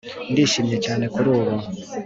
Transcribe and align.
Ndishimye 0.31 0.75
cyane 0.85 1.05
kurubu 1.13 1.55